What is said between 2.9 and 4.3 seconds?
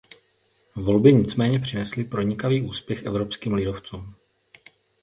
evropským lidovcům.